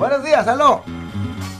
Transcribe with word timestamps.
Buenos 0.00 0.24
días, 0.24 0.48
aló. 0.48 0.82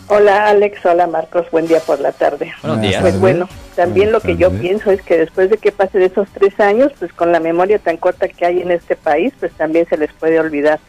Hola 0.08 0.46
Alex, 0.46 0.86
hola 0.86 1.06
Marcos, 1.06 1.46
buen 1.50 1.66
día 1.66 1.78
por 1.80 2.00
la 2.00 2.10
tarde. 2.10 2.50
Buenos 2.62 2.80
días. 2.80 3.02
Pues 3.02 3.20
bueno, 3.20 3.46
también 3.76 4.12
lo 4.12 4.20
que 4.20 4.38
yo 4.38 4.50
pienso 4.50 4.90
es 4.90 5.02
que 5.02 5.18
después 5.18 5.50
de 5.50 5.58
que 5.58 5.72
pase 5.72 5.98
de 5.98 6.06
esos 6.06 6.26
tres 6.30 6.58
años, 6.58 6.90
pues 6.98 7.12
con 7.12 7.32
la 7.32 7.38
memoria 7.38 7.78
tan 7.78 7.98
corta 7.98 8.28
que 8.28 8.46
hay 8.46 8.62
en 8.62 8.70
este 8.70 8.96
país, 8.96 9.34
pues 9.38 9.52
también 9.52 9.86
se 9.90 9.98
les 9.98 10.10
puede 10.14 10.40
olvidar. 10.40 10.80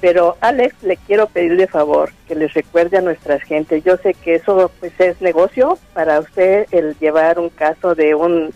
Pero 0.00 0.38
Alex, 0.40 0.82
le 0.82 0.96
quiero 0.96 1.26
pedir 1.26 1.58
de 1.58 1.66
favor 1.66 2.10
que 2.26 2.36
les 2.36 2.54
recuerde 2.54 2.96
a 2.96 3.02
nuestras 3.02 3.42
gentes. 3.42 3.84
Yo 3.84 3.98
sé 3.98 4.14
que 4.14 4.36
eso 4.36 4.70
pues 4.80 4.98
es 4.98 5.20
negocio 5.20 5.78
para 5.92 6.20
usted 6.20 6.66
el 6.70 6.96
llevar 7.00 7.38
un 7.38 7.50
caso 7.50 7.94
de 7.94 8.14
un 8.14 8.54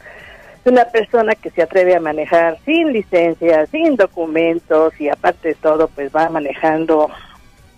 de 0.64 0.70
una 0.70 0.86
persona 0.86 1.34
que 1.34 1.50
se 1.50 1.60
atreve 1.60 1.94
a 1.94 2.00
manejar 2.00 2.56
sin 2.64 2.94
licencia, 2.94 3.66
sin 3.66 3.96
documentos 3.96 4.98
y 4.98 5.10
aparte 5.10 5.48
de 5.48 5.54
todo 5.54 5.88
pues 5.88 6.10
va 6.16 6.30
manejando 6.30 7.10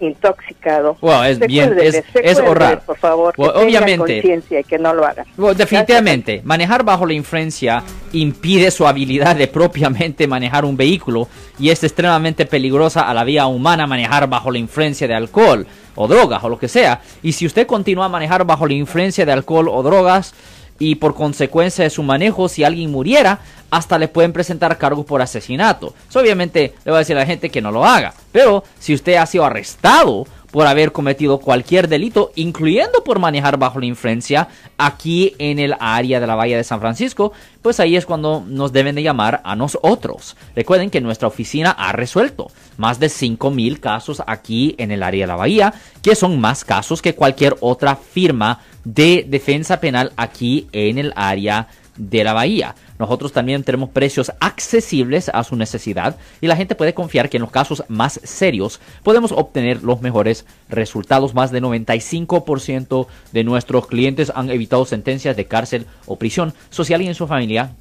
intoxicado. 0.00 0.96
Wow, 1.00 1.22
es 1.24 1.38
bien, 1.38 1.76
es, 1.80 2.02
es 2.14 2.38
horror. 2.38 2.80
Por 2.84 2.96
favor, 2.96 3.34
que 3.34 3.42
obviamente. 3.42 3.98
conciencia 3.98 4.60
y 4.60 4.64
que 4.64 4.78
no 4.78 4.94
lo 4.94 5.04
hagan. 5.04 5.26
Definitivamente, 5.56 6.40
manejar 6.44 6.84
bajo 6.84 7.06
la 7.06 7.12
influencia 7.12 7.82
impide 8.12 8.70
su 8.70 8.86
habilidad 8.86 9.36
de 9.36 9.46
propiamente 9.46 10.26
manejar 10.26 10.64
un 10.64 10.76
vehículo 10.76 11.28
y 11.58 11.70
es 11.70 11.84
extremadamente 11.84 12.46
peligrosa 12.46 13.08
a 13.08 13.14
la 13.14 13.24
vía 13.24 13.46
humana 13.46 13.86
manejar 13.86 14.28
bajo 14.28 14.50
la 14.50 14.58
influencia 14.58 15.06
de 15.06 15.14
alcohol 15.14 15.66
o 15.94 16.08
drogas 16.08 16.42
o 16.42 16.48
lo 16.48 16.58
que 16.58 16.68
sea. 16.68 17.00
Y 17.22 17.32
si 17.32 17.46
usted 17.46 17.66
continúa 17.66 18.06
a 18.06 18.08
manejar 18.08 18.44
bajo 18.44 18.66
la 18.66 18.74
influencia 18.74 19.24
de 19.26 19.32
alcohol 19.32 19.68
o 19.68 19.82
drogas 19.82 20.34
y 20.80 20.96
por 20.96 21.14
consecuencia 21.14 21.84
de 21.84 21.90
su 21.90 22.02
manejo, 22.02 22.48
si 22.48 22.64
alguien 22.64 22.90
muriera, 22.90 23.40
hasta 23.70 23.98
le 23.98 24.08
pueden 24.08 24.32
presentar 24.32 24.78
cargos 24.78 25.04
por 25.04 25.22
asesinato. 25.22 25.94
Obviamente 26.14 26.74
le 26.84 26.90
voy 26.90 26.96
a 26.96 27.00
decir 27.00 27.16
a 27.16 27.20
la 27.20 27.26
gente 27.26 27.50
que 27.50 27.60
no 27.60 27.70
lo 27.70 27.84
haga. 27.84 28.14
Pero 28.32 28.64
si 28.80 28.94
usted 28.94 29.16
ha 29.16 29.26
sido 29.26 29.44
arrestado 29.44 30.26
por 30.50 30.66
haber 30.66 30.92
cometido 30.92 31.38
cualquier 31.38 31.88
delito, 31.88 32.32
incluyendo 32.34 33.04
por 33.04 33.18
manejar 33.18 33.58
bajo 33.58 33.80
la 33.80 33.86
influencia 33.86 34.48
aquí 34.78 35.34
en 35.38 35.58
el 35.58 35.74
área 35.78 36.20
de 36.20 36.26
la 36.26 36.34
Bahía 36.34 36.56
de 36.56 36.64
San 36.64 36.80
Francisco, 36.80 37.32
pues 37.62 37.80
ahí 37.80 37.96
es 37.96 38.06
cuando 38.06 38.44
nos 38.46 38.72
deben 38.72 38.94
de 38.94 39.02
llamar 39.02 39.40
a 39.44 39.54
nosotros. 39.56 40.36
Recuerden 40.56 40.90
que 40.90 41.00
nuestra 41.00 41.28
oficina 41.28 41.70
ha 41.70 41.92
resuelto 41.92 42.48
más 42.76 42.98
de 42.98 43.08
5.000 43.08 43.80
casos 43.80 44.22
aquí 44.26 44.74
en 44.78 44.90
el 44.90 45.02
área 45.02 45.24
de 45.24 45.28
la 45.28 45.36
Bahía, 45.36 45.74
que 46.02 46.14
son 46.14 46.40
más 46.40 46.64
casos 46.64 47.02
que 47.02 47.14
cualquier 47.14 47.56
otra 47.60 47.96
firma 47.96 48.60
de 48.84 49.26
defensa 49.28 49.80
penal 49.80 50.12
aquí 50.16 50.68
en 50.72 50.98
el 50.98 51.12
área 51.16 51.68
de 52.00 52.24
la 52.24 52.32
bahía. 52.32 52.74
Nosotros 52.98 53.32
también 53.32 53.62
tenemos 53.62 53.90
precios 53.90 54.32
accesibles 54.40 55.30
a 55.32 55.44
su 55.44 55.54
necesidad 55.54 56.16
y 56.40 56.46
la 56.46 56.56
gente 56.56 56.74
puede 56.74 56.94
confiar 56.94 57.28
que 57.28 57.36
en 57.36 57.42
los 57.42 57.50
casos 57.50 57.84
más 57.88 58.20
serios 58.24 58.80
podemos 59.02 59.32
obtener 59.32 59.82
los 59.82 60.00
mejores 60.00 60.46
resultados. 60.68 61.34
Más 61.34 61.50
del 61.50 61.62
95% 61.62 63.06
de 63.32 63.44
nuestros 63.44 63.86
clientes 63.86 64.32
han 64.34 64.50
evitado 64.50 64.84
sentencias 64.86 65.36
de 65.36 65.44
cárcel 65.44 65.86
o 66.06 66.16
prisión. 66.16 66.54
So, 66.70 66.84
si 66.84 66.94
alguien 66.94 67.10
en 67.10 67.14
su 67.14 67.26
familia 67.26 67.74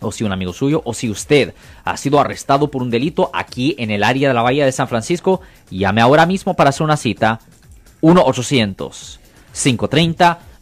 o 0.00 0.12
si 0.12 0.24
un 0.24 0.32
amigo 0.32 0.52
suyo, 0.52 0.80
o 0.84 0.94
si 0.94 1.10
usted 1.10 1.54
ha 1.84 1.96
sido 1.96 2.20
arrestado 2.20 2.70
por 2.70 2.82
un 2.82 2.90
delito 2.90 3.30
aquí 3.34 3.74
en 3.78 3.90
el 3.90 4.04
área 4.04 4.28
de 4.28 4.34
la 4.34 4.42
Bahía 4.42 4.64
de 4.64 4.72
San 4.72 4.88
Francisco, 4.88 5.40
llame 5.70 6.00
ahora 6.00 6.24
mismo 6.24 6.54
para 6.54 6.70
hacer 6.70 6.84
una 6.84 6.96
cita 6.96 7.40